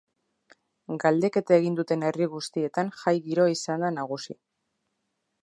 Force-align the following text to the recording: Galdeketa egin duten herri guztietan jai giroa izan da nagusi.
Galdeketa 1.03 1.55
egin 1.63 1.77
duten 1.81 2.07
herri 2.07 2.29
guztietan 2.33 2.91
jai 3.03 3.15
giroa 3.29 3.53
izan 3.59 3.87
da 3.87 3.93
nagusi. 4.01 4.39